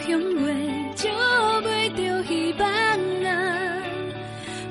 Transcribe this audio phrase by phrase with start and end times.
[0.00, 1.08] 向袂找
[1.62, 2.68] 袂着希望
[3.24, 3.32] 啊！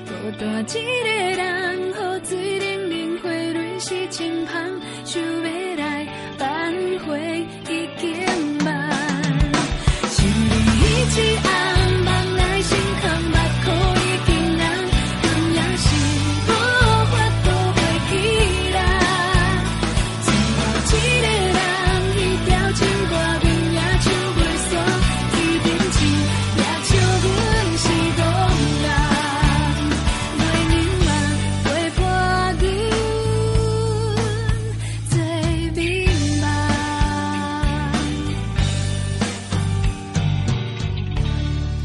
[0.05, 0.67] 孤单一
[1.03, 1.07] 个
[1.41, 1.43] 人，
[1.89, 1.91] 雨
[2.23, 4.53] 水冷冷，花蕊是清香，
[5.03, 5.64] 想要。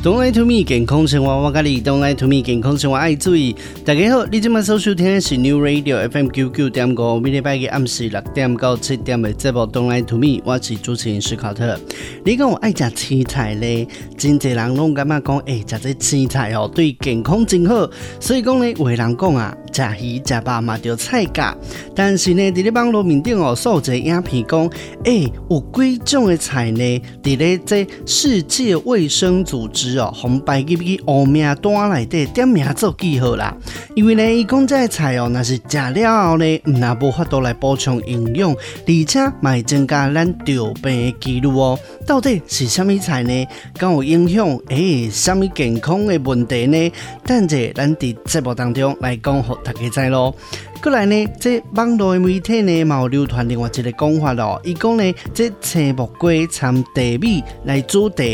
[0.03, 1.79] Don't lie to me，健康生活我教你。
[1.83, 3.55] Don't lie to me，健康生活爱注意。
[3.85, 9.59] 大家好，你今麦收收听的是 New Radio FM 九九点五，每礼拜嘅暗时六点到七点嘅节目。
[9.67, 11.79] Don't lie to me，我是主持人史考特。
[12.25, 13.87] 你讲我爱食青菜咧，
[14.17, 17.87] 真侪人拢感觉讲，诶、欸，食这青菜哦，对健康真好。
[18.19, 21.57] 所以讲咧，有人讲啊，食鱼食肉嘛着菜价。
[21.95, 24.61] 但是呢，伫咧网络面顶哦，数一个影片讲，
[25.05, 27.03] 诶、欸，有几种的菜呢？
[27.23, 33.57] 伫咧这世界卫生组织哦，红排入去黑名单内底点名做记号啦。
[33.95, 41.79] 因为呢，伊讲这菜哦，若是食了后呢，毋若无法度来补充营养，而且嘛会增加咱得病的几率哦。
[42.07, 43.47] 到底是虾米菜呢？
[43.79, 44.49] 敢有影响？
[44.69, 46.93] 诶、欸，虾米健康的问题呢？
[47.25, 50.35] 等者咱伫节目当中来讲，大家知咯。
[50.83, 54.59] 过来呢，这网络的媒体呢，嘛有流传另外一个讲法咯。
[54.65, 58.25] 伊讲呢，这青木瓜掺茶米来煮茶，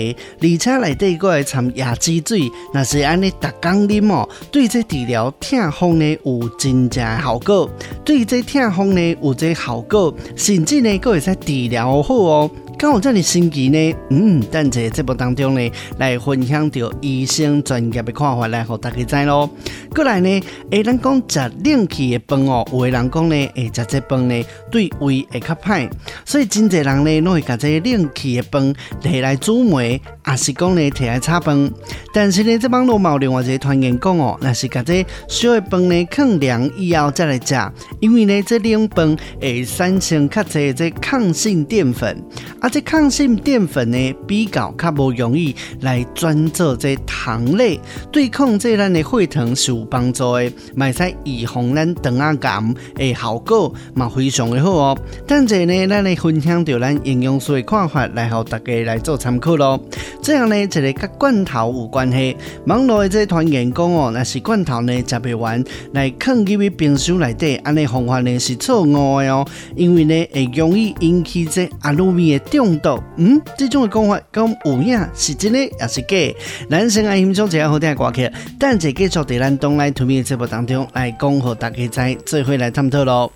[0.40, 7.68] 而且内底阁会掺椰子水，若是安尼逐工啉哦，对这治疗痛风呢有真正的效果。
[8.04, 12.50] 对这痛风呢有这效果，甚至呢阁会使治疗好哦。
[12.78, 13.94] 刚有这么神奇呢？
[14.10, 19.48] 嗯，等在节目当中呢，来分享到医生专业的看法来，和大家知咯。
[19.94, 20.28] 过来呢，
[20.70, 25.88] 诶，咱讲食冷气的饭哦，有的人讲呢，诶，食这饭呢，对胃会较歹，
[26.26, 31.70] 所以真侪人呢，拢会把这冷气的饭摕来煮糜，也是讲呢，摕来炒饭。
[32.12, 37.54] 但是呢，这网络有另外一个传言讲哦，那是把这烧的饭呢，放凉以后再来食，
[38.00, 42.22] 因为呢，这冷饭会产生较侪这抗性淀粉。
[42.68, 47.78] 这抗性淀粉呢，比较较无容易来转做这糖类，
[48.10, 54.98] 对抗这咱的血糖是有帮助的，买使预防咱肠啊癌的效果嘛非常的好哦。
[55.26, 59.80] 但这呢，咱来分享到咱营养师的看法，来和大家来做参考咯。
[60.22, 62.36] 这样呢，一个跟罐头有关系，
[62.66, 68.86] 网络的这传言讲哦，那是罐头呢食不完，来放入去冰箱内底，安尼方法呢是错误
[69.20, 69.46] 的哦，
[69.76, 72.55] 因为呢会容易引起这阿鲁米的。
[72.56, 76.16] 中毒，嗯，这种的讲法讲有影是真的也是假？
[76.68, 83.30] 男生爱欣赏这样好听的歌曲，等下继续在咱东来 to me 的节目当中来讲，和大家在最后来探讨喽。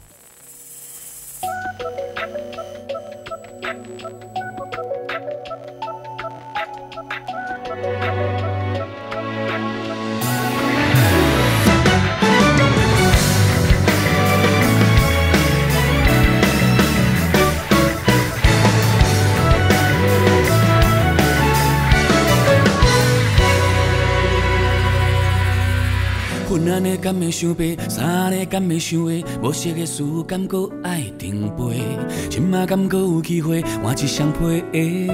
[27.01, 29.11] 敢会想白，三个敢会想话，
[29.41, 31.81] 无色的事敢阁爱停陪，
[32.29, 35.09] 心嘛敢阁有机会换一双皮鞋。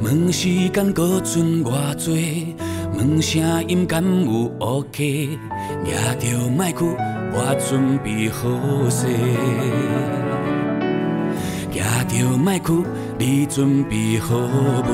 [0.00, 2.54] 问时间阁剩偌济，
[2.96, 5.36] 问声音敢有 OK，
[5.84, 6.86] 拿着麦克，
[7.32, 8.48] 我准备好
[8.90, 9.08] 势。
[11.76, 12.74] 拿着麦克，
[13.18, 14.92] 你准备好未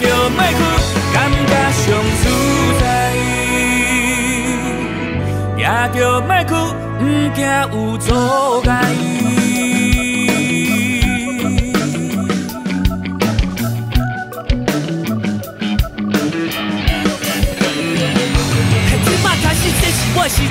[0.00, 0.58] 着麦去
[1.12, 2.24] 感觉上自
[2.80, 2.84] 在。
[5.56, 9.13] 行着麦去毋惊有阻碍。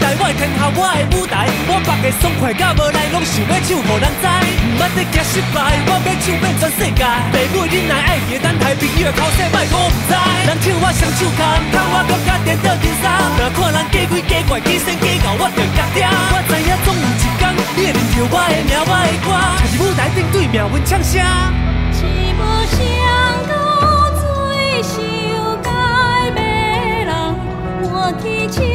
[0.04, 4.28] 我的时代，我的天下，我的舞台，我绑个爽快，甲无奈拢想要唱给人知。
[4.68, 7.04] 毋捌得惊失败，我要唱遍全世界。
[7.32, 10.12] 父母恁来爱的等待朋友的口水，莫讲毋知。
[10.44, 11.40] 人唱我双手空，
[11.72, 13.16] 看我更加颠倒阵三。
[13.40, 16.04] 若看人假鬼假怪，假仙假狗，我着夹定。
[16.04, 21.16] 我知影总有一天，你会认着我的名，我的歌，唱伫舞台顶对命运唱声。
[21.96, 22.04] 寂
[22.36, 22.44] 寞
[22.76, 22.76] 像
[23.48, 23.56] 高
[24.20, 25.00] 最想
[25.64, 25.72] 改
[26.36, 27.10] 变人，
[27.88, 28.68] 我提青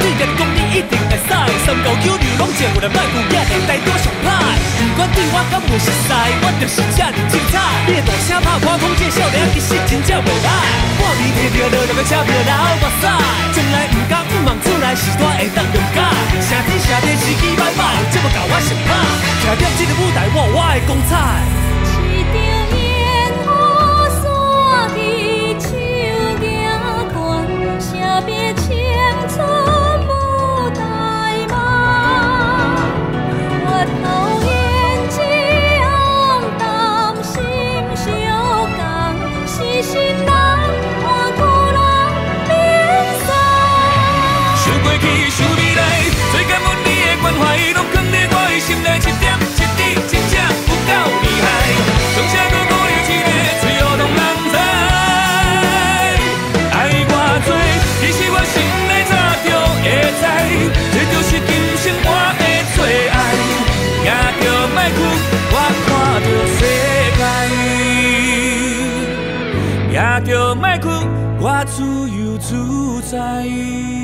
[0.00, 1.28] 行你甲你讲你一定会使，
[1.64, 4.28] 三教九流拢借我来卖负，也会带多上歹。
[4.80, 6.08] 不管对我敢有熟悉，
[6.40, 7.60] 我就是这么精彩。
[7.84, 10.48] 你大声拍破空气，少年其实真正袂歹。
[10.96, 13.04] 半暝摕着落落个车票流目屎，
[13.52, 16.00] 从来不敢不忙出来，时代会当了解。
[16.40, 18.90] 谢天谢地，时机歹歹，这么搞我心歹。
[19.44, 21.59] 站在这个舞台，我我的光彩。
[47.20, 47.40] 关怀，
[47.76, 50.90] 拢藏在我心内，一点一滴，真正有够
[51.22, 51.46] 厉害。
[52.14, 53.28] 剩下孤孤零一个，
[53.60, 54.18] 最后让人
[54.50, 54.54] 知。
[56.72, 56.76] 爱
[57.08, 57.12] 我
[57.44, 57.48] 多，
[58.00, 58.54] 其实我心
[58.88, 59.12] 内早
[59.44, 59.48] 就
[59.82, 59.84] 会
[60.18, 60.22] 知，
[60.92, 62.08] 这就是今生我
[62.38, 62.42] 的
[62.74, 63.14] 最爱。
[64.02, 64.08] 行
[64.40, 64.98] 着迈去，
[65.52, 65.88] 我看
[66.24, 66.58] 着世
[67.18, 67.22] 界。
[69.92, 70.88] 行着迈去，
[71.38, 71.76] 我自
[72.10, 72.48] 由自
[73.10, 73.99] 在。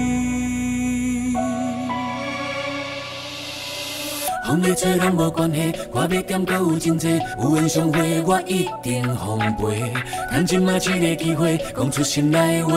[4.66, 9.92] 风雨吹咱无关系，我要减搁有真济，有缘相会，我一定奉陪。
[10.32, 12.72] 趁今仔这个机会，讲出心内话。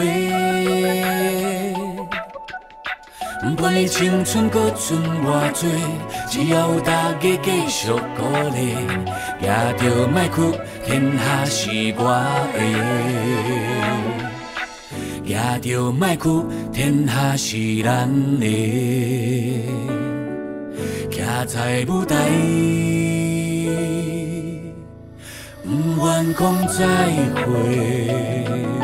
[3.41, 5.65] 不管你青春搁剩偌济，
[6.29, 7.97] 只要有大家继续鼓
[8.53, 8.75] 励，
[9.41, 10.53] 也着莫哭，
[10.85, 12.03] 天下是我
[12.53, 12.59] 的。
[15.23, 18.07] 也着莫哭，天下是咱
[18.39, 18.45] 的，
[21.39, 22.15] 徛在舞台，
[25.63, 25.69] 不
[26.05, 26.85] 愿讲再
[27.45, 28.78] 会。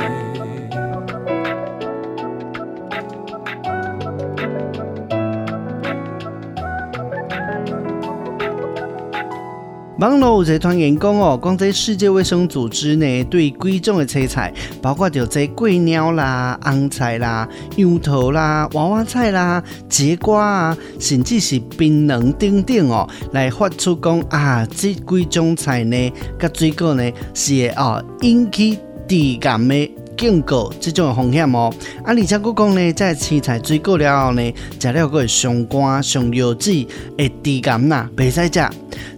[10.06, 31.74] 网络有一个传言讲哦，讲这世界卫生组织呢，对几种的青菜，包括着这贵鸟啦、红菜啦、杨桃啦、娃娃菜啦、节瓜啊，甚至是槟榔等等哦，来发出讲啊，这几种菜呢，甲水果呢，是哦引起致癌的警告，这种风险哦。
[32.04, 36.72] 啊，而且佫讲呢，在青菜水果了后呢，食了佫会伤肝、伤腰子，
[37.18, 38.70] 会致癌呐，袂使食。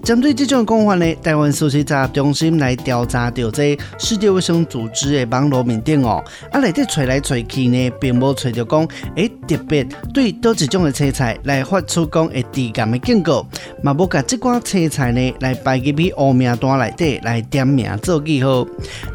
[0.04, 13.46] 针对这种讲法呢，台湾首席杂志中心来调查到这世界卫生组织的网络面顶哦，啊来这找来找去呢，并无找到讲，诶特别对多几种的青菜来发出讲会致癌的警告，
[13.84, 18.66] 嘛无甲这款青菜呢来排入去黑名单内底来点名做记号。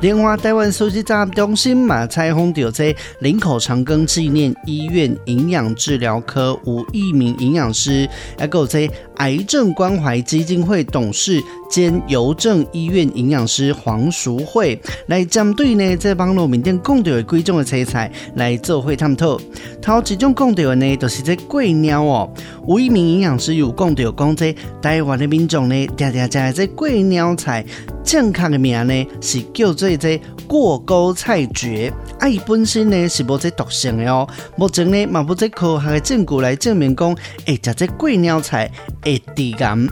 [0.01, 8.89] 另外，台湾首席杂志中心嘛采访到这林口长庚纪念医院营养治疗科吴益民营养师，还有这
[9.23, 10.83] 癌症关怀基金会。
[10.83, 19.41] 董事兼邮政医院营养师黄淑慧来针对呢，在网络面顶讲到的贵重的食材来做会探讨。
[19.81, 22.29] 头一种讲到的呢，就是这贵鸟哦。
[22.67, 27.65] 吴一名营养师有讲到讲，这台湾的民众呢，常常吃这贵鸟菜，
[28.05, 31.93] 正确的名呢是叫做这过沟菜蕨。
[32.21, 34.29] 啊，伊本身呢是无这毒性的哦。
[34.57, 37.13] 目前呢，嘛无这科学的证据来证明讲，
[37.45, 38.71] 会，食这贵鸟菜
[39.03, 39.89] 会致癌。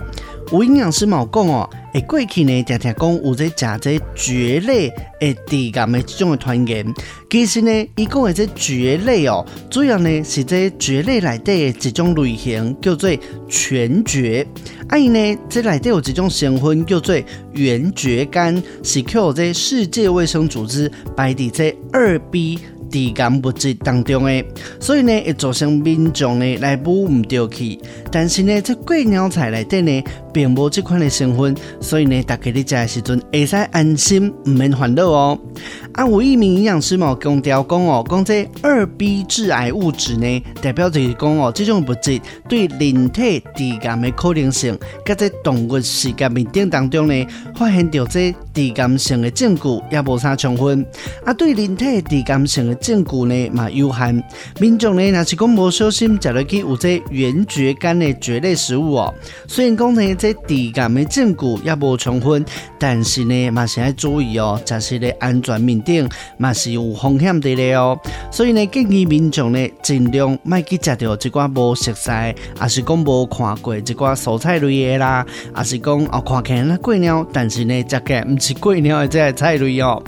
[0.51, 4.89] 有营养师冇讲哦，诶，过去呢，常常讲有在食这蕨类
[5.21, 6.85] 诶致癌的这种的传言。
[7.29, 13.09] 其实呢，伊讲的这蕨类哦，主要呢是这蕨类内底的一种类型，叫做
[13.47, 14.45] 全蕨。
[14.89, 17.15] 啊，伊呢，这内底有一种成分叫做
[17.53, 22.59] 原蕨苷，是靠这世界卫生组织排伫这二 B。
[22.91, 24.43] 致癌物质当中的，
[24.77, 27.79] 所以呢会造成民众呢来补唔到去。
[28.11, 35.39] 但是呢，这贵鸟菜内底呢并无这款的成分，所以呢大家在吃的时阵会使安心，唔免烦恼哦。
[35.93, 49.61] 啊，有一名营养师嘛强调讲哦，讲这二 B 致癌物质呢，代表就是讲哦，这种物质对人体致癌的可能性，甲在动物实验面顶当中呢发现到这致癌性的证据
[49.91, 50.85] 也无啥充分。
[51.25, 54.23] 啊，对人体致癌性的证据呢嘛有限，
[54.59, 59.13] 民众呢若是讲无小心食落去有这原蕨苷的蕨类食物哦，
[59.47, 62.45] 虽然讲呢这治癌的证据也无充分，
[62.77, 67.97] 但是呢，嘛是要注意哦，食食的安全面顶嘛是有风险的咧哦。
[68.29, 72.11] 所以呢，建议民众呢尽量莫去食到一寡无熟悉，
[72.55, 79.99] 还是讲无看过一寡蔬菜类的啦，还是讲哦看起来那贵鸟，但是呢，食起来唔是贵鸟的这些菜类哦。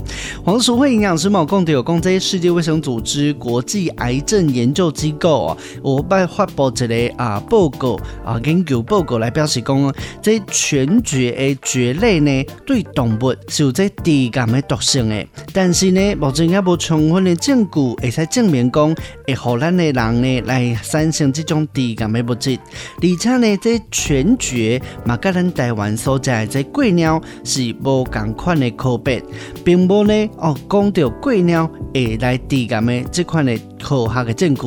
[0.45, 18.95] 黄淑惠营养师冇讲到，讲这世界卫生组织国际癌症研究机构哦，我拜发布一个啊报告啊研究报告来表示讲，这全蕨的蕨类呢对动物是有这低感的毒性的，但是呢，目前也无充分的证据会使证明讲
[19.27, 22.57] 会互咱的人呢来产生这种低感的物质，
[23.01, 29.21] 而且呢，这全蕨嘛甲咱台湾所在的这贵鸟是无共款的科别，
[29.63, 34.61] 并无呢哦讲到贵鸟会来低感的这款的科学的证据。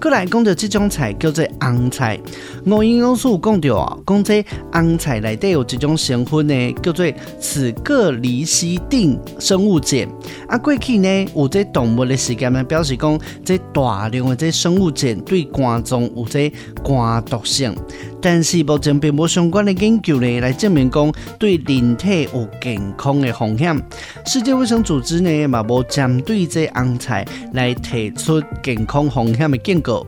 [0.00, 2.20] 过来讲到这种菜叫做红菜，
[2.66, 7.06] 我营养素讲到啊，讲这红菜内底有一种成分呢，叫做
[7.40, 10.06] 此格离西定生物碱。
[10.46, 16.52] 啊，过去呢有这动物的实验呢，表示讲这大量的这生物碱对肝脏有这
[16.84, 17.74] 肝毒性。
[18.24, 23.78] 但是目前并无相关的研究呢，来证明讲对人体有健康的风险。
[24.24, 30.06] 世界卫生组织呢，也无针对这红菜来提出健康风险的警告。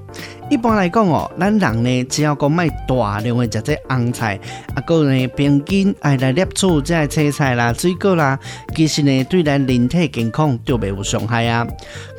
[0.49, 4.38] 一般来讲哦，咱人呢，只要讲卖大量的食这红菜，
[4.76, 8.38] 啊，个呢平均爱来摄取这些青菜啦、水果啦，
[8.73, 11.67] 其实呢对咱人体健康就没有伤害啊。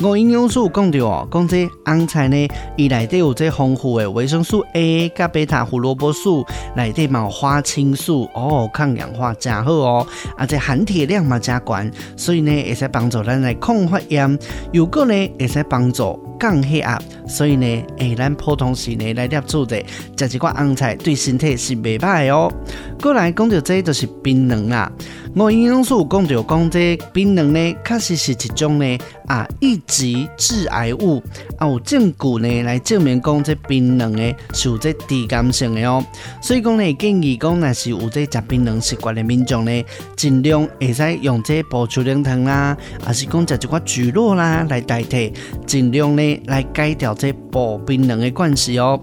[0.01, 10.07] 我营养素讲到哦，讲这红菜呢，伊内底有这丰富的维生素 A 加贝塔胡萝卜素，内底嘛有花青素哦，抗氧化真好哦，
[10.37, 14.37] 而且含铁量嘛真悬，所以呢会使帮助咱来抗发炎，
[14.73, 17.65] 如果呢会使帮助降血压，所以呢
[17.97, 18.15] 诶。
[18.17, 19.75] 咱普通时呢来点煮者，
[20.17, 22.51] 食一寡红菜对身体是袂歹哦。
[22.99, 24.91] 过来讲到这就是槟榔啦。
[25.39, 31.21] 我营养素讲到讲这槟榔呢，确实是一种呢啊一级致癌物
[31.59, 36.03] 啊，有证据呢来证明讲这槟榔呢是有这致癌性的哦。
[36.41, 45.31] 所以讲呢建议讲，若是有这食槟榔习惯的民众呢，尽量会使用这保秋灵糖啦，还是讲食一寡蒟蒻啦来代替，
[45.67, 48.99] 尽量呢来改掉这薄槟榔的关系哦。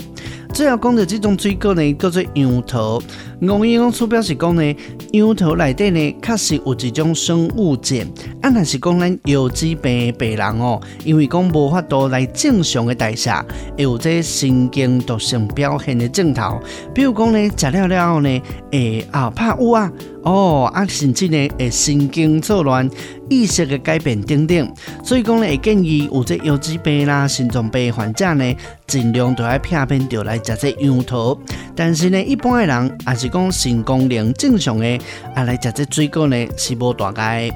[0.54, 3.02] 最后讲到这种水果呢，叫做杨桃。
[3.40, 4.76] 我营养素表示讲呢，
[5.10, 8.06] 杨桃内底呢，确实有一种生物碱。
[8.40, 13.32] 啊，那是讲咱腰子病的病人哦，因为讲无法度来正常的代谢，
[13.76, 16.60] 会有这神经毒性表现的症头。
[16.94, 19.90] 比如讲呢，食了了后呢，会啊怕乌啊，
[20.24, 22.88] 哦啊，甚至呢会神经错乱、
[23.28, 24.74] 意识的改变等等。
[25.04, 28.56] 所以讲呢，会建议有这腰子病啦、心脏病患者呢，
[28.86, 31.38] 尽量都要避免掉来食这杨桃。
[31.76, 34.98] 但是呢，一般的人也是讲肾功能正常的，
[35.34, 37.50] 啊来食这水果呢是无大碍。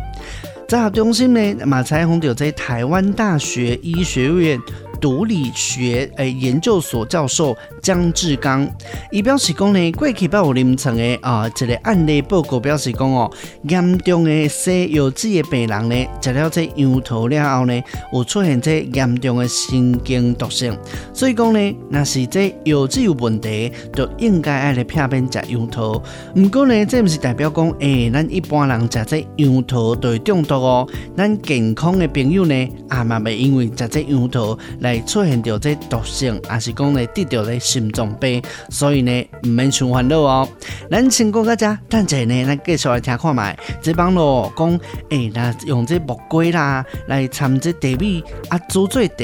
[0.68, 4.61] 在合中心呢，马采访到在台湾大学医学院。
[5.01, 8.69] 毒理学诶研究所教授江志刚，
[9.11, 13.31] 伊表示讲呢，过去有临床的啊，一个案例报告表示讲哦，
[13.65, 17.83] 严重的西药剂的病人呢，食了这杨桃了后呢，
[18.13, 20.77] 有出现这严重的神经毒性，
[21.13, 26.03] 所以讲呢，若是这药剂有问题，就应该爱来避免食杨桃。
[26.35, 30.87] 不过呢，这不是代表讲诶、咱一般人食这杨桃就会中毒哦。
[31.17, 40.48] 咱健康的朋友呢，啊嘛未因为食这杨桃来出现着这毒性，还是讲来得着咧心脏病，所以呢，唔免伤烦恼哦。
[40.90, 43.59] 咱先讲到这，等阵呢，咱继续来听看卖。
[43.83, 49.14] 这帮咯讲，诶，那用这木瓜啦来掺这茶米啊煮做茶，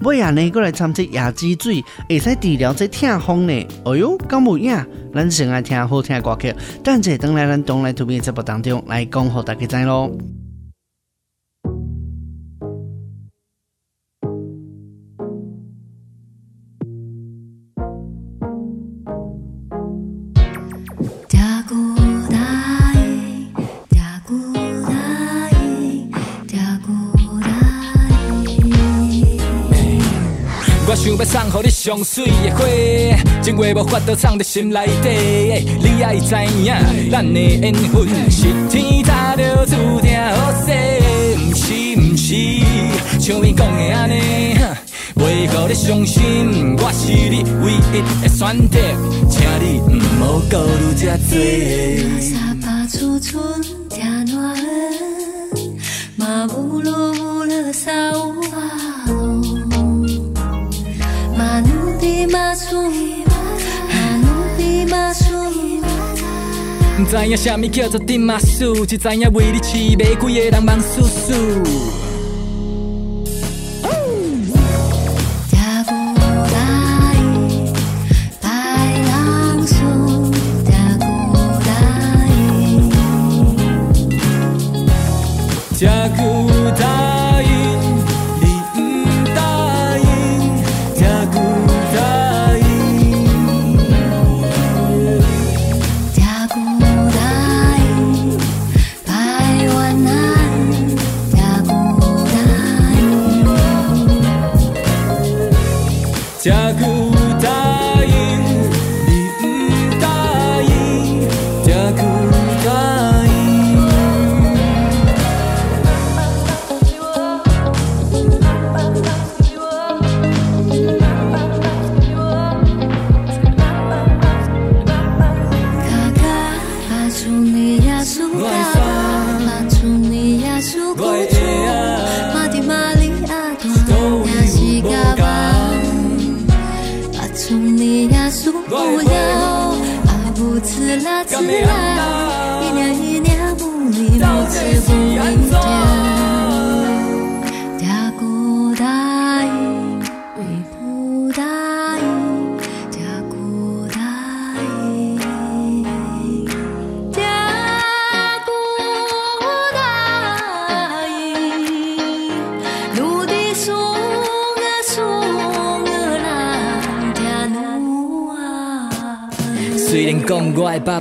[0.00, 3.66] 尾啊呢，过来掺这椰子水，会使治疗这痛风呢。
[3.84, 6.54] 哎哟，咁有影，咱先来听好听的歌曲。
[6.84, 10.16] 等阵等来咱东来土面节目当中来讲，互大家知咯。
[30.90, 32.64] 我想要送予你上水的花，
[33.42, 35.66] 情话无法度藏在心内底。
[35.82, 36.72] 你爱知影，
[37.10, 40.72] 咱的缘分是天早就注定好势，
[41.36, 42.34] 不是不是，
[43.20, 44.56] 像伊讲的安尼，
[45.14, 46.74] 袂予你伤心。
[46.78, 48.78] 我是你唯一的选择，
[49.28, 51.36] 请你毋好顾虑这多。
[52.18, 53.38] 沙发处处
[53.90, 54.56] 听暖，
[56.16, 58.56] 马乌鲁乌勒沙乌瓦
[67.08, 72.07] 知影啥物叫做顶马苏，只知影为你痴迷规个人忙叔叔。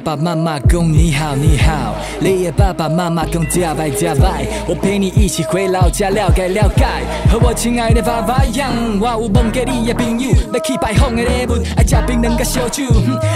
[0.07, 6.85] 爸爸妈妈公你好你好，你的爸爸妈妈公加拜加拜，我陪你一起回老家了解了解。
[7.29, 12.85] 和我亲爱的爸爸一样，我有梦给你的朋友，要去拜访的礼物，爱吃槟榔甲烧酒。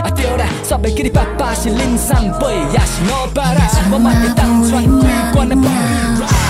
[0.02, 6.41] 啊对啦，煞袂记你爸爸是林三伯，也是我爸啦，我嘛会当传贵官的宝。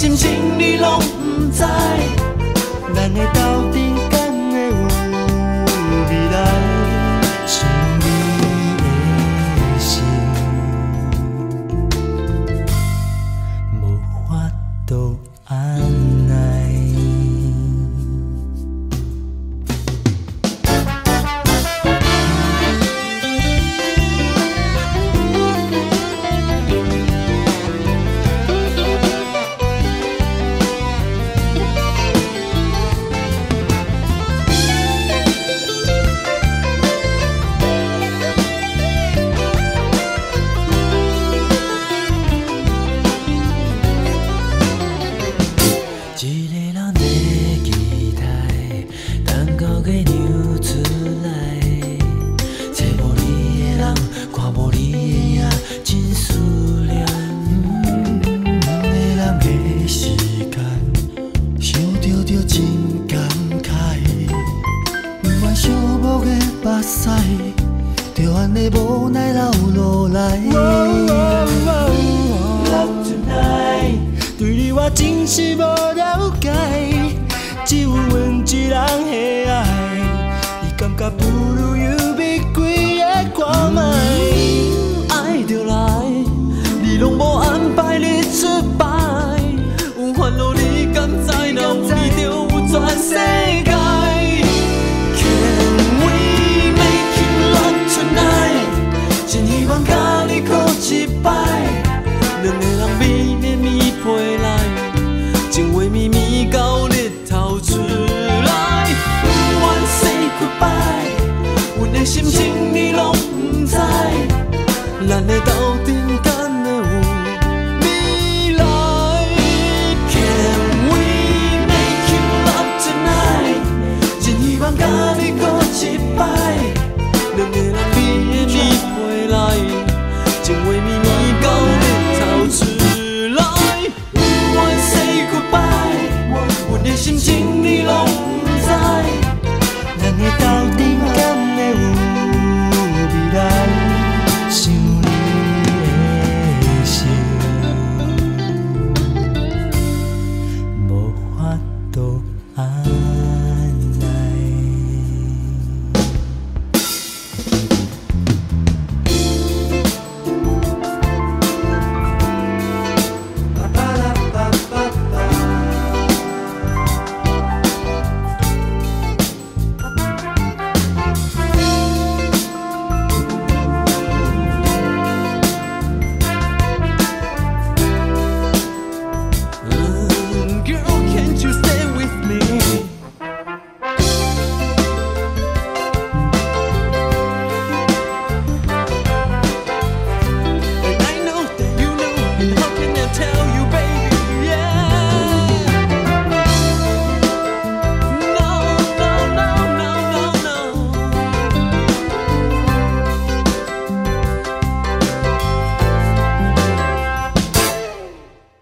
[0.00, 2.19] 心情你拢不知。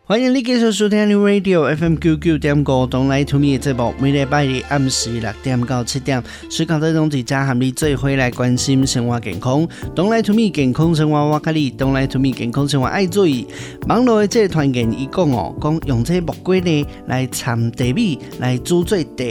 [0.09, 9.69] 欢迎你继续收听 New Radio FM 九九点歌，Don't Lie To Me 的节目，每礼拜日暗时六点到七点，思考这种之家和你做伙来关心生活健康。
[9.95, 13.47] Don't Lie To Me 健康生活我跟你，Don't Lie To Me 健康生活爱注意。
[13.87, 19.25] 网络的这个团员伊讲哦，讲用这木瓜呢来掺茶米来煮做茶，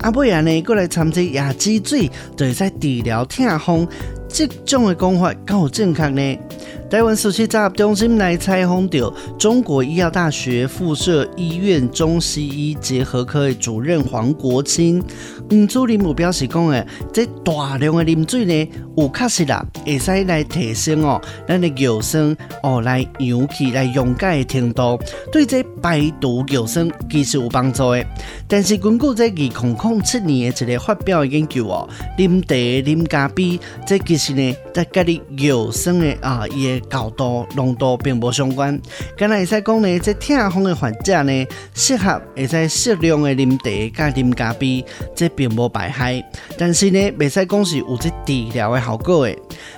[0.00, 3.86] 啊，不然呢，过来掺这椰子水，就会使治疗痛风。
[4.28, 6.38] 这种的讲法够正确呢？
[6.88, 15.02] 台湾首席杂中心来采访到中国医药大学附设医院中西医结合科的主任黄国清，
[15.50, 24.96] 吴主任有表示讲诶，这大量的啉水呢，有确实啦，会使来提升哦，咱的尿酸哦，来氧气来溶解的程度，
[25.32, 28.06] 对这排毒尿酸其实有帮助的。
[28.46, 36.75] 但是根据这二零零七年的一个发表研究哦，啉茶啉咖啡，这其实呢，在跟你尿酸的啊也。
[36.88, 38.80] 高度浓度并不相关，
[39.16, 44.84] 刚才会使讲呢，这痛风的患者呢，适合会使适量的啉茶加啉咖啡，
[45.14, 46.22] 这并无排害。
[46.58, 49.36] 但是呢，未使讲是有这治疗的效果的。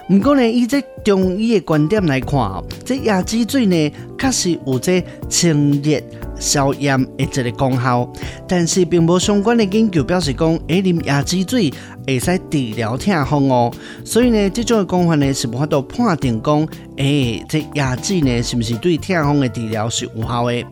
[0.09, 2.41] 不过呢，以这中医的观点来看，
[2.85, 6.01] 这椰子水呢，确实有这清热
[6.39, 8.11] 消炎的这个功效。
[8.47, 11.73] 但是并无相关的研究表示讲，诶，啉椰子水
[12.09, 13.71] 会使治疗痛风哦。
[14.05, 16.67] 所以呢，这种的讲法呢，是无法度判定讲。
[16.97, 20.65] 诶、欸，这椰子呢，是不是对痛风的治疗是有效的？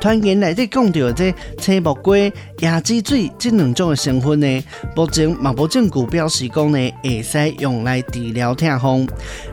[0.00, 2.16] 团员来这讲到这青木瓜、
[2.60, 4.64] 椰子水这两种的成分呢，
[4.96, 9.06] 目前嘛无证据表示讲呢，会使用来治疗痛风。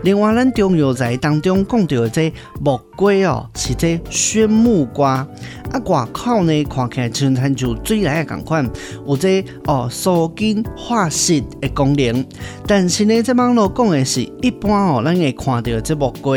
[0.03, 5.27] 另外，咱中药材当中讲到这木瓜哦，是这宣木瓜，
[5.71, 8.69] 啊，外口呢看起来像亲像水来的同款，
[9.05, 12.25] 有这哦疏筋化的功能。
[12.67, 16.31] 但是呢，这网络讲的是一般哦，咱会看到这木瓜。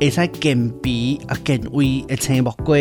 [0.00, 2.76] 会使健脾啊健胃的青木瓜，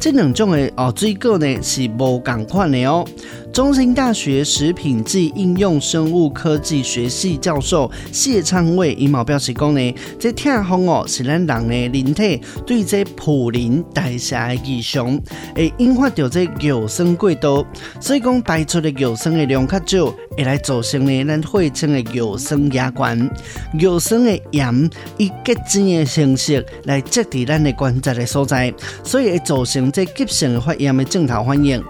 [0.00, 3.04] 这两种的哦水果呢是无共款的哦。
[3.52, 15.20] 中兴大学食品暨应用生物科技学系教授谢昌伟伊毛表示讲呢，这痛风哦是咱人的人体对这普林代谢的异常，
[15.54, 17.66] 会引发到这尿酸过多，
[18.00, 23.30] 所以讲排出的尿酸的量较少，会来造成呢咱血清的尿酸压关，
[23.74, 28.72] 尿酸的盐以结晶的形式来积在咱的关节的所在，
[29.04, 31.82] 所以会造成这急性发炎的症头反应。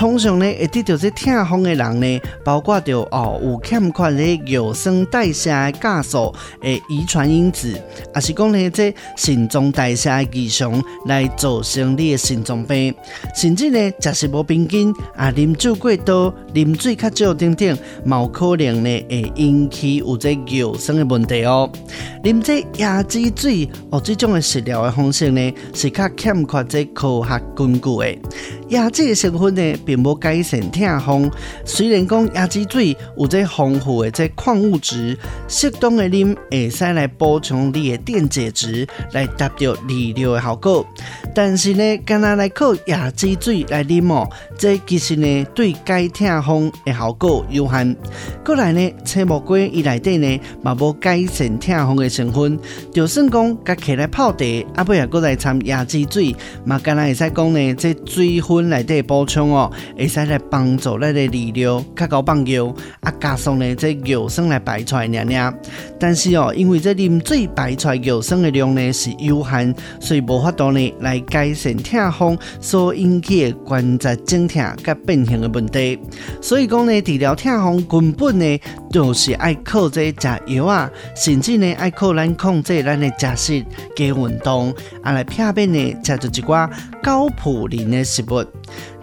[0.00, 7.78] 通常呢，会得到这痛风的人呢，包括着哦有欠缺的尿酸代谢酵素的遗传因子，
[8.14, 12.94] 也是讲呢这心脏代谢的异常来造成你的心脏病，
[13.36, 21.70] 甚至呢食食无平均啊，啉酒过多、啉水较少等等，冇可能呢会引起有这尿酸的问题哦。
[22.24, 28.16] 啉这椰子水哦，这种的食疗的方式呢，是较欠缺这科学根据的。
[28.70, 31.30] 椰子的成分呢，并无改善痛风。
[31.64, 40.86] 虽然讲椰子水有这丰富的这矿物质，适当的啉会使来补充你的电解质，来达到利尿的效果。
[41.34, 47.96] 但是呢，干那来靠椰子水来啉哦，这其实呢对改痛风的效果有限。
[48.44, 52.58] 过来呢，青木瓜伊内底呢嘛无改善痛风的成分，
[52.92, 65.54] 就算讲甲起来泡茶，啊不也过来掺椰子水，嘛干那会使讲呢，这水分内底补充哦，会使来帮助咱的利尿，较高放尿，啊加上呢这尿酸来排出来尔尔。
[65.98, 71.18] 但是哦，因为这啉水排出来尿酸的量呢是有限，所以无法度呢来。
[71.30, 75.96] 改善痛风所引起的关节疼痛甲变形的问题，
[76.42, 86.68] 所以讲呢，治疗痛风根本呢，就是爱靠这食药啊，甚至呢爱靠咱控制咱的食食加运动，啊来避免呢吃着一寡
[87.00, 88.44] 高普林的食物。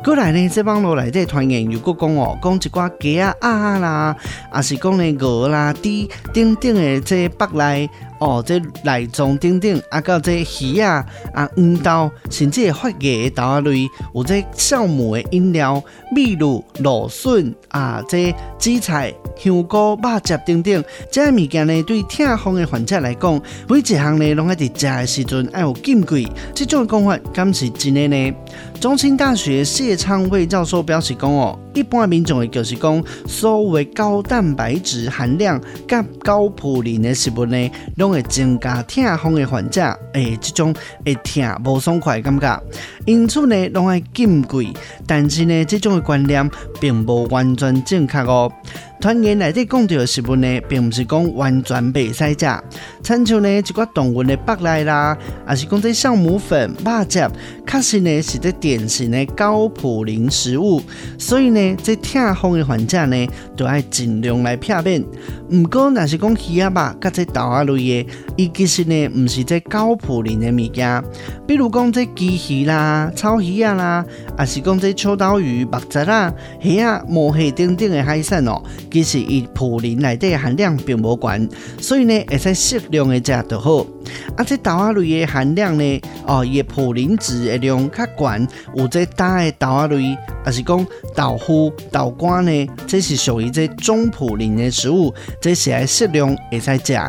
[0.03, 4.15] 过来呢，这网络内底传言如果讲哦，讲一寡鸡啊鸭啦，
[4.51, 5.89] 啊是讲呢鹅啦、猪
[6.33, 7.89] 等等的这北来。
[8.19, 15.83] 哦，这内脏等等，啊，到这鱼啊，啊，黄豆，甚至发芽的豆类，有这酵母的饮料，
[16.15, 28.33] 例如芦笋啊，这紫菜、香菇、肉汁等等，这物件呢，对痛风的患者来讲，每一项呢，拢爱伫食的时阵爱有禁忌，这种讲法敢是真的呢？
[28.79, 37.71] 中兴大学谢昌卫教授表示讲哦，一般民众的就是讲，所谓高蛋白质含量甲高普林的食物呢，
[38.07, 39.81] 拢会增加痛风的患者
[40.13, 40.73] 诶，这种
[41.05, 42.63] 会痛无爽快感觉，
[43.05, 44.73] 因此呢，拢爱禁贵。
[45.05, 48.51] 但是呢，这种的观念并无完全正确哦。
[48.99, 52.63] 团员内底讲到的食物呢，并不是讲完全袂使食，
[53.03, 55.15] 亲像呢一寡动物的腹内啦，
[55.47, 57.29] 也是讲这酵母粉、肉汁，
[57.67, 60.81] 确实呢是这典型的高普林食物，
[61.19, 65.03] 所以呢，这痛风的患者呢，都要尽量来避免。
[65.47, 67.96] 不过，若是讲鱼啊肉，甲这豆啊类的，
[68.35, 71.03] 伊其实呢，唔是即高普林的物件，
[71.45, 74.05] 比如讲这鸡鱼啦、草鱼啊啦，
[74.35, 78.61] 啊是讲这秋刀鱼、白鲫啦、虾啊、毛蟹等等的海产哦。
[78.91, 83.85] 其实伊普林内底含量并无悬，所以呢，会使适量的食就好。
[84.35, 96.99] 啊，这豆仔类的含量呢，哦，伊普林值的量较悬，有这大的豆仔类，也是讲豆腐、豆干呢，这是属于这中普林的食物，这是爱适量会使食的。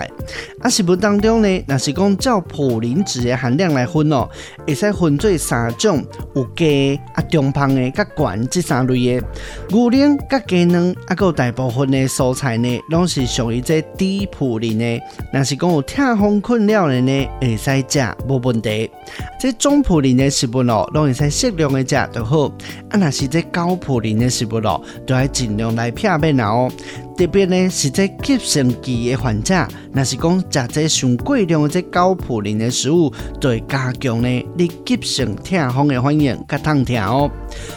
[0.61, 4.28] 啊，食物当中呢，若是讲照普林值的含量来分哦，
[4.66, 9.26] 会使分做三种，有鸡啊、中胖的、较悬这三类的
[9.68, 15.00] 牛奶、甲鸡卵，啊，有大部分的蔬菜呢，拢是属于这低普林的。
[15.32, 18.90] 若是讲有痛风困扰的呢，会使食无问题。
[19.38, 22.46] 这中普林的食物咯，拢会使适量的食就好。
[22.90, 26.70] 啊，若是这高普林的食物咯，都要尽量来避免哦。
[27.16, 37.31] 特别呢是这急性期的患者，若是讲食这上过量的这高普林的食物，就会加强呢你急性痛风的反应，甲痛痛哦。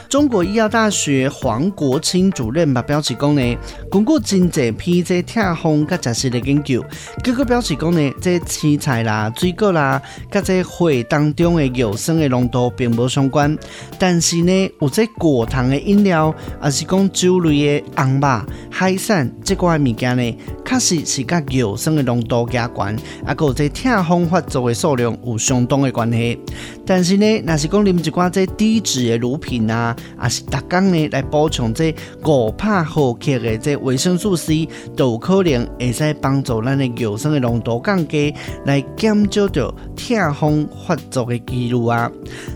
[0.10, 3.58] 中国医药大学黄国清主任嘛表示讲呢，
[3.91, 6.84] 经过真侪批这痛风甲食食的研究，
[7.24, 13.57] 结果表示讲呢，这青菜啦、水果啦，甲这血当中的有酸的浓度并无相关，
[13.97, 16.34] 但是呢，有这果糖的饮料，
[16.64, 18.28] 也是讲酒类的红肉、
[18.70, 19.32] 海产。
[19.43, 26.38] 这个物件呢，确实是甲尿酸的浓度加悬，啊，个这痛风发作的数量有相当的关系。
[26.86, 31.93] 但是呢，若是讲啉一寡这低脂的乳品啊，也是逐工呢来补充这
[32.25, 38.34] 五百毫克的这维生素 C，都有可能会使帮助咱的尿酸的浓度降低，
[38.65, 42.11] 来减少着痛风发作的几率啊。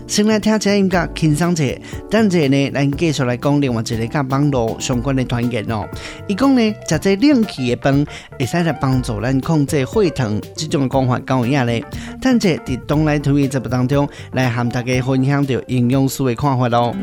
[0.06, 1.64] 先来听一下音乐，轻松者，
[2.10, 5.86] 等者呢，咱继续来讲另外一个甲网络相关的团言哦。
[6.28, 6.74] 伊讲呢。
[6.88, 8.06] 食这冷气的饭，
[8.38, 11.84] 会使来帮助咱控制血糖，这种讲法够有影咧。
[12.20, 16.94] 但这在东来推的节目当中，来和大家分享到营养师的看法咯。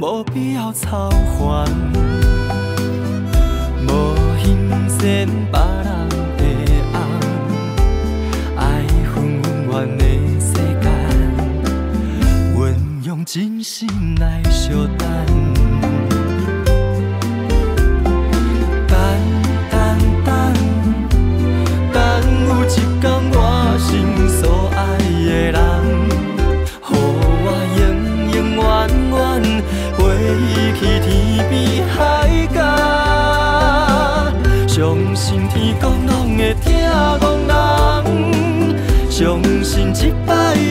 [0.00, 1.66] 无必要操烦，
[3.84, 4.46] 无心
[4.88, 6.42] 羡别人的
[6.92, 6.96] 红，
[8.56, 8.62] 爱
[9.12, 10.04] 恨恩怨的
[10.38, 10.86] 世间，
[12.54, 12.58] 阮
[13.02, 13.88] 用真心
[14.20, 15.27] 来相待。
[39.94, 40.67] 人。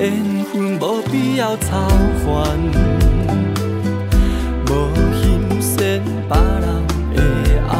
[0.00, 0.10] 缘
[0.46, 1.86] 分无必要操
[2.24, 2.58] 烦，
[4.66, 4.70] 无
[5.14, 6.66] 心羡别人
[7.14, 7.20] 的
[7.68, 7.70] 爱，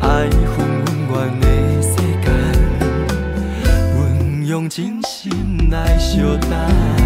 [0.00, 0.56] 爱恨
[0.86, 1.46] 温暖的
[1.82, 1.92] 世
[2.22, 2.26] 界，
[3.94, 7.03] 阮用真心来相待。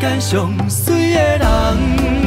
[0.00, 2.21] 间上水的人。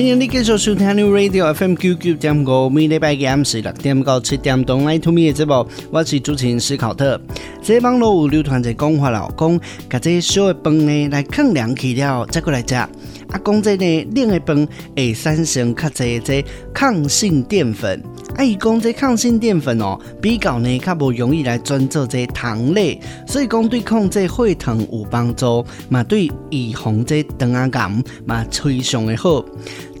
[0.00, 7.20] 欢迎你继续收听 New Radio FM 九九点五，每礼拜嘅暗时六点到七点钟，Line to Me 嘅节目，我是主持人斯考特。
[7.60, 12.74] 这网络有流传着讲话老公，把这烧的饭呢来抗凉去了，再过来食。
[12.74, 12.88] 啊，
[13.44, 16.42] 讲这呢冷的饭会产生较侪这
[16.72, 18.02] 抗性淀粉。
[18.36, 29.44] 啊，伊讲这抗性淀粉哦，比较呢较无容易来转做这糖类，所以讲对控制血糖有帮助，嘛对预防这肠仔癌嘛非常的好。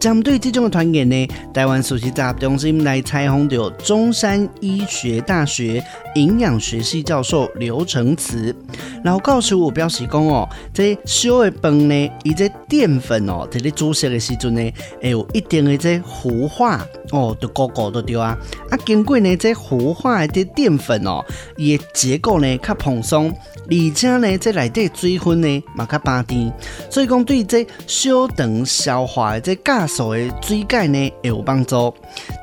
[0.00, 5.84] 针对这种的团言呢，台湾首席杂中心来采访到中山医学大学
[6.14, 8.56] 营养学系教授刘承慈，
[9.04, 14.72] 然后告诉我表示讲哦，这烧的饭呢，伊这淀粉哦，在你煮食的时阵呢，
[15.02, 18.34] 会有一定的这糊化哦，就高高的对啊，
[18.70, 21.22] 啊，经过呢这糊化的这淀粉哦，
[21.58, 23.30] 伊的结构呢较蓬松。
[23.72, 26.52] 而且呢，这内底水分呢嘛较巴甜，
[26.90, 31.92] 所以讲对这小肠消化的这酵素的水解呢会有帮助。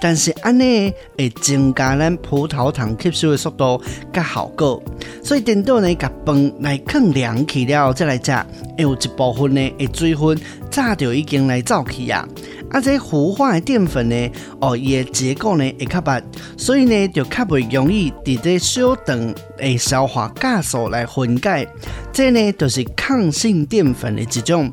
[0.02, 3.82] 但是安尼会增加咱葡萄糖吸收的速度
[4.12, 4.82] 较好过。
[5.24, 8.32] 所以等到呢甲饭来更凉去了再来食，
[8.78, 10.38] 会有一部分呢会水分
[10.70, 12.28] 早就已经来走去啊。
[12.70, 16.22] 啊，这糊化的淀粉呢，哦，伊的结构呢会较白，
[16.57, 21.65] 所以呢就较袂容易伫这小肠诶消化酵素来分解。
[22.11, 24.72] 这呢就是抗性淀粉的一种。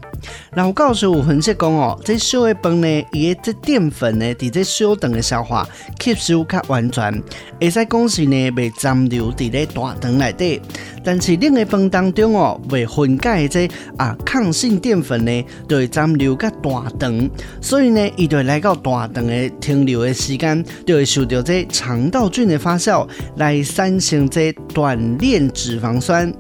[0.55, 5.69] 然后告诉我分析讲哦，这小的饭呢，伊的这淀粉呢，伫这小肠的消化
[6.01, 7.23] 吸收较完全，
[7.61, 10.61] 会使讲是呢袂残留伫咧大肠内底。
[11.05, 17.31] 但是另一饭当中哦，未分解的这啊抗性淀粉呢，就会残留较大肠，
[17.61, 23.07] 所以呢，伊就会来到大肠的停留的时间，就会受到这肠道菌的发酵
[23.37, 26.33] 来产生这短链脂肪酸。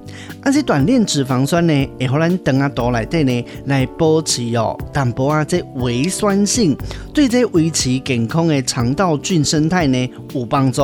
[0.45, 6.77] 啊，这短链脂肪酸呢，会互咱肠啊肚内底呢来保持哦淡薄啊这微酸性，
[7.15, 10.83] 对这维持健康的肠道菌生态呢有帮助。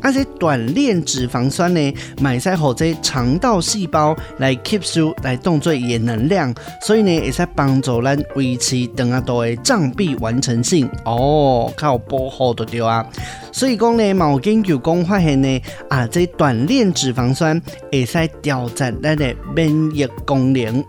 [0.00, 6.52] 啊，这短链脂肪酸呢，买在后这肠道细胞来吸收来动作也能量，
[6.84, 13.06] 所以呢，会使帮助咱维持肠仔肚的胀壁完成性哦，较有保护的对啊。
[13.52, 17.62] 所以讲呢，某研究讲发现呢，啊，这短链脂肪酸
[17.92, 20.84] 会使调节咱的免疫功能。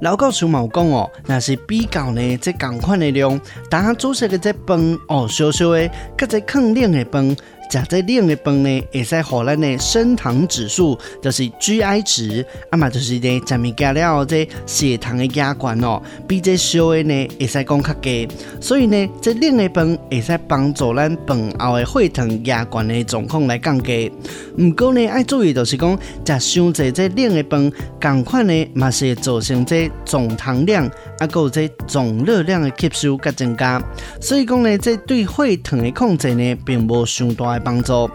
[0.00, 7.36] 老告诉某讲哦，那是比较呢，这同款的量，当煮熟的这饭哦，烧烧的，佮这抗冷的饭。
[7.80, 18.28] 食这冷的饭呢，会使互咱的升糖指数，就是 GI 值，啊嘛就是呢，食物加了这血糖的压关哦，比这烧的呢，会使讲较低。
[18.60, 24.12] 所以呢，这冷的饭会使帮助咱饭后的血糖压关的状况来降低。
[24.56, 33.82] 不过呢，爱注意就是讲，食伤济这冷的饭，同款呢，嘛是会造成这总糖量，啊，还有这总热量的吸收佮增加。
[34.20, 37.63] 所以讲呢，这对血糖的控制呢，并无上大。
[37.64, 38.08] 帮助。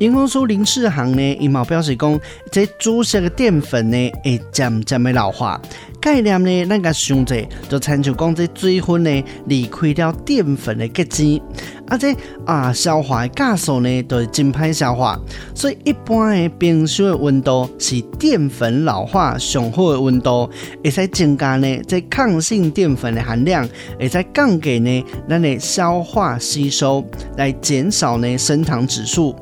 [0.00, 2.20] 营养师林世航呢，伊毛表示讲，
[2.52, 5.60] 这煮食的淀粉呢，会渐渐的老化。
[6.00, 7.36] 概念呢，咱个想者
[7.68, 11.42] 就亲像讲，这水分呢离开了淀粉的结晶，
[11.86, 12.14] 啊，这
[12.46, 15.18] 啊消化的酵素呢，都是真歹消化。
[15.54, 20.48] 所以一般的冰箱的温度是淀粉老化上好的温度，
[20.84, 23.68] 会使增加呢这抗性淀粉的含量，
[23.98, 27.04] 会使降低呢咱的消化吸收，
[27.36, 29.34] 来减少呢升糖指数。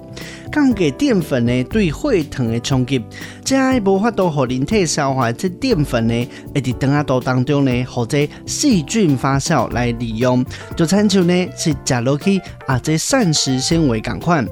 [0.52, 2.98] 降低淀粉呢对血糖的冲击，
[3.47, 10.44] 这样无法度互人体消化这淀粉呢，会伫肠仔肚当中呢，或者细菌发酵来利用，
[10.74, 14.44] 就亲像呢是食落去啊，这膳食纤维共款。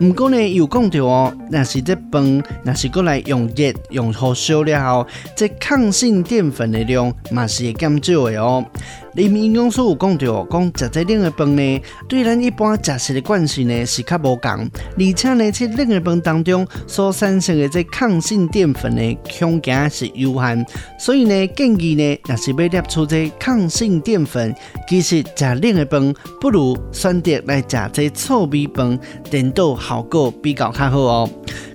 [0.00, 8.66] 不过呢有讲到哦，若是这饭，若是过来用热用火烧了后，这抗性淀粉的量嘛是会减少的哦。
[9.14, 20.66] 里面营养师有讲到，讲食这冷的饭呢，对咱一般食食的惯性呢是较无共，而且呢，这冷的饭当中所产生的这抗性淀粉呢，空间是有限，
[20.98, 24.54] 所以呢，建议呢，若是要摄取这抗性淀粉，
[24.88, 28.98] 其实食冷的饭不如选择来食这糙米饭，
[29.30, 31.30] 等到效果比较较好哦。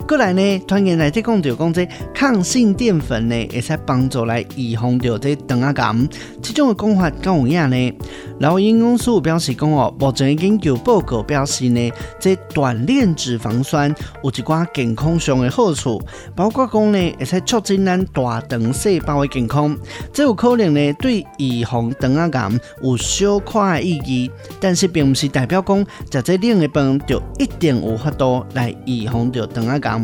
[0.07, 6.09] 过来呢，团员来这讲到讲这抗性淀粉呢，会使帮助来预防掉这肠仔癌，
[6.43, 7.93] 这种的讲法够有影呢。
[8.39, 13.89] 然后营养师表示讲哦，目前研究报告表示呢，这短链脂肪酸
[14.23, 15.99] 有一寡健康上的好处，
[16.35, 19.75] 包括讲呢，会使促进咱大肠细胞的健康，
[20.13, 24.29] 这有可能呢对预防肠仔癌有小可的意义，
[24.59, 25.79] 但是并不是代表讲
[26.11, 29.94] 食这冷的饭就一定有法度来预防掉肠仔癌。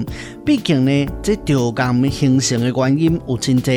[0.46, 3.74] 毕竟呢，这着淀形成的原因有真多。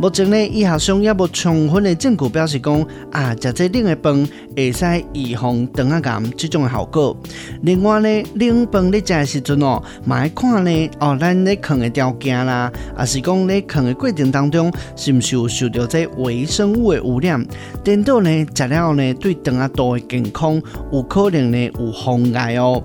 [0.00, 7.16] 目前呢，医学上也无充分的证据表示讲啊，食这冷的饭会使预防肠仔癌这种的效果。
[7.62, 17.44] 另外呢，冷饭咧食的时阵哦，嘛要看呢哦，咱咧啃的条件啦，啊是讲咧啃的过程当中，是毋是有受到这微生物的污染，
[17.84, 20.60] 等到呢食了呢，对肠仔肚的健康
[20.92, 22.82] 有可能呢有妨碍哦。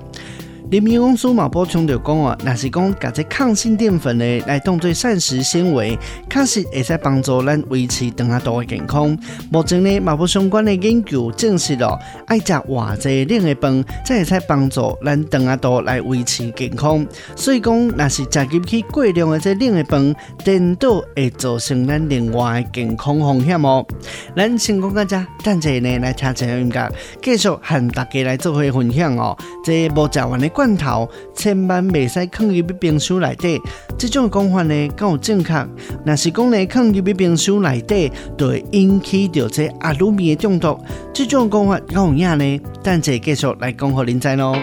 [0.70, 5.98] 林明公司嘛补充着讲哦，若是讲甲这抗性淀粉呢来当做膳食纤维，
[6.30, 9.16] 确实会使帮助咱维持肠仔肚的健康。
[9.52, 17.06] 目前呢，嘛无相关的研究证实咯，爱食偌济冷的饭，才会使帮助咱肠仔肚来维持健康。
[17.36, 23.86] 所以讲，若是食进去过量的这冷的饭，颠倒会造成咱另外的健康风险哦。
[24.36, 26.92] 咱先讲到这，等者呢来听一下音乐，
[27.22, 29.38] 继续和大家来做回分享哦。
[29.64, 33.60] 这无食完的罐头千万袂使放入去冰箱内底，
[33.98, 35.54] 这种讲法呢，够正确。
[36.06, 40.80] 若是讲呢，放入去冰箱内底，就会引起着这阿鲁米的中毒。
[41.14, 42.62] 这种讲法够有影呢？
[42.84, 44.56] 等阵继续来讲互恁知咯。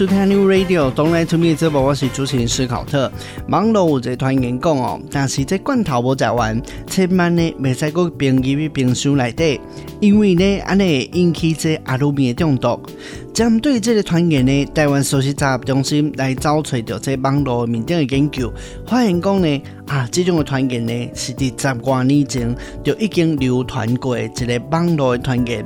[0.00, 3.12] 收听 New Radio Don't Lie to Me 这部我是主持人斯考特。
[3.48, 9.60] 网络有这团员讲哦，但是这罐头无食完，千万呢袂使搁冰入冰箱内底，
[10.00, 12.80] 因为呢安尼会引起这阿鲁米的中毒。
[13.32, 18.52] 针对这个团员呢，台湾首席杂中心来找出到这网络面顶的研究，
[18.86, 22.54] 发现讲呢啊，这种的团员呢是伫十多年前
[22.84, 25.64] 就已经流传过一个网络的团员。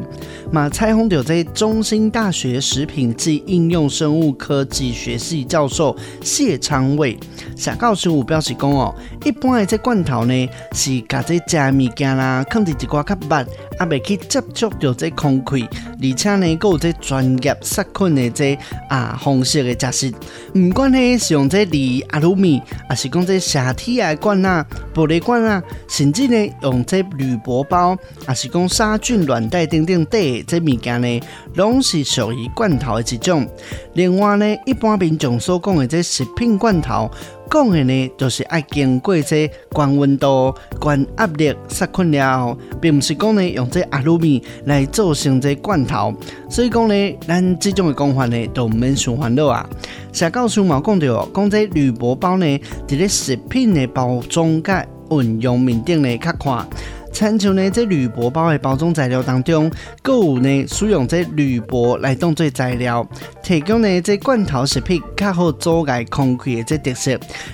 [0.52, 7.18] 嘛，采访到这中兴大学食品及应用生物科技学系教授谢昌伟，
[7.56, 8.94] 谢教授表示讲哦，
[9.24, 15.66] 一般的这罐头呢是甲这食物件啦，放伫一寡较密，啊未去接触到这空气，
[16.00, 20.14] 而且呢，佫有这专业杀菌的这啊方式的食食。
[20.58, 23.38] 唔管呢是用这铝阿鲁米，还是讲这
[23.74, 27.96] 铁啊罐啊、玻璃罐啊，甚至呢用这铝箔包，
[28.26, 31.20] 还是讲杀菌软袋等等的这物件呢，
[31.54, 33.48] 拢是属于罐头的一种。
[33.94, 37.10] 另外呢，一般民众所讲的这食品罐头。
[37.54, 46.12] 讲的呢，就是爱经过这高温度、高压力杀菌了后，并不是讲呢用这阿鲁米来做成这罐头。
[46.50, 49.64] 所以讲呢，咱这种的讲法呢，都唔免想烦恼啊。
[50.12, 56.66] 社教授嘛讲到，讲这铝箔包呢，伫咧食品的包装甲运用面顶呢，较看。
[57.14, 59.70] 亲像呢，这铝箔包的包装材料当中，
[60.02, 63.08] 阁有呢使用这铝箔来当做材料，
[63.40, 67.12] 提供呢这罐头食品较好阻碍空气的这特色，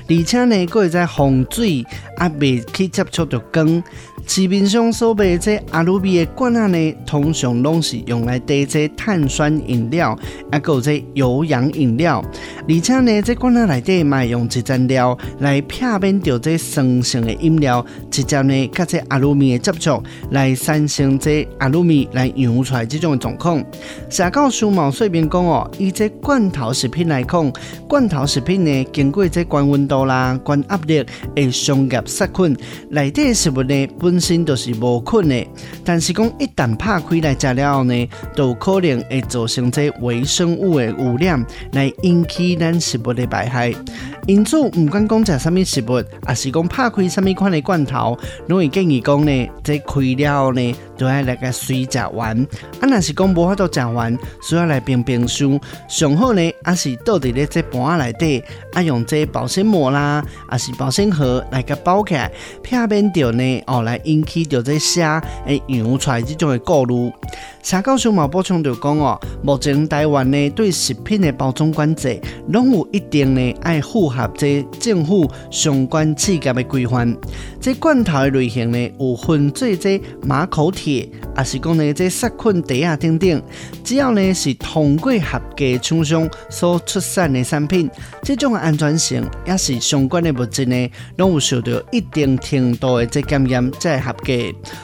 [0.08, 1.84] 而且呢，佫会在防水，
[2.16, 3.82] 啊未去接触着光。
[4.32, 10.16] 市面上所卖这阿鲁米的罐仔呢，通常拢是用来滴这碳酸饮料，
[10.52, 12.24] 啊，还有这有氧饮料。
[12.68, 20.00] 而且呢，这罐仔内底嘛用一层料来避免掉这酸性的饮料直接呢，甲这阿鲁米的接触
[20.30, 23.60] 来产生这阿鲁米来酿出来这种状况。
[24.08, 27.52] 社教师毛遂边讲哦，以这罐头食品来讲，
[27.88, 31.04] 罐头食品呢，经过这关温度啦、关压力
[31.34, 32.56] 会伤及杀菌，
[32.90, 35.46] 内底食物呢本身就是无困的，
[35.84, 43.74] 但是讲一旦拍开来食了后呢，都可能会造成这微生物的污染，来引起咱食物的排害。
[44.26, 48.16] 因此，唔管讲食什么食物，还是讲拍开什么款的罐头，
[48.48, 52.38] 拢会建议讲呢，这开了后呢，就要来个水食完。
[52.78, 55.58] 啊，若是讲无法度食完，需要来冰冰箱。
[55.88, 58.44] 上好呢，还是倒伫咧这盘仔内底，
[58.74, 62.30] 啊，用这保鲜膜啦，啊是保鲜盒来个包起来，
[62.62, 67.10] 避免着呢，哦，来引起着这虾诶扬出来这种的过滤。
[67.62, 77.16] 社教师嘛补充着讲哦，目前台湾呢对食品的包装管制，拢有一定呢爱符合这政府相关企业的规范。
[77.60, 83.42] 这罐头的类型呢有分做这马口铁，也是讲呢这杀菌袋啊等等。
[83.84, 87.90] 只要呢是通过合格厂商所出产的产品，
[88.22, 94.32] 这种安全性也是相关的物质呢，拢有受到一定程度的这检验才合格。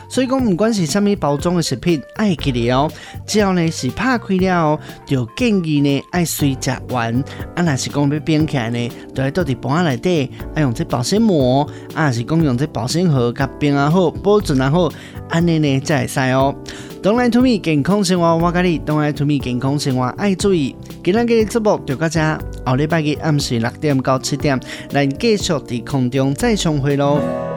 [0.08, 2.90] 所以讲，不管是什么包装的食品，爱记得哦，
[3.26, 7.14] 只要呢是拍开了，就建议呢爱随食完。
[7.54, 14.90] 啊，那是讲要冰起来呢，就要倒伫盘仔内底，爱用这保鲜膜，啊，是讲用这保鲜盒，甲冰啊好，保存啊好，
[15.28, 16.54] 安尼呢才会使哦。
[17.02, 20.74] Don't lie to me，健康生活我教你，Don't lie to me，健康生活爱注意。
[21.04, 22.40] 今天的节目就到这，下
[22.76, 24.58] 礼拜日暗时六点到七点，
[24.92, 27.55] 来继续在空中再相会喽。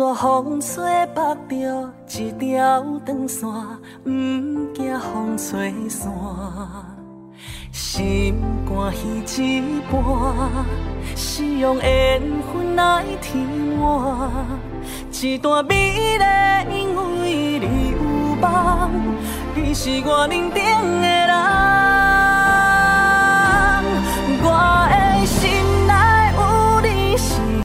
[0.00, 0.82] 一撮风吹
[1.14, 3.46] 缚着一条长线，
[4.02, 4.08] 不
[4.72, 6.10] 惊风吹散。
[7.70, 8.34] 心
[8.66, 8.96] 肝彼
[9.42, 9.60] 一
[9.92, 10.02] 半，
[11.14, 12.18] 是用缘
[12.50, 13.46] 分来填
[13.78, 14.48] 满。
[15.12, 16.24] 一段美丽，
[16.74, 17.98] 因为你有
[18.40, 18.90] 梦，
[19.54, 20.64] 你是我认定
[21.02, 21.30] 的人，
[24.42, 24.48] 我
[24.88, 25.59] 的心。